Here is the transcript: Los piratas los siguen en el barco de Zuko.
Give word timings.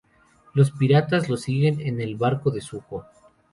Los 0.55 0.71
piratas 0.71 1.29
los 1.29 1.41
siguen 1.43 1.79
en 1.79 2.01
el 2.01 2.15
barco 2.15 2.49
de 2.49 2.61
Zuko. 2.61 3.05